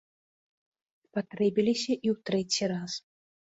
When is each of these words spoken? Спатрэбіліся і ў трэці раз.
Спатрэбіліся 1.03 1.87
і 1.91 2.07
ў 2.15 2.17
трэці 2.33 2.73
раз. 2.75 2.91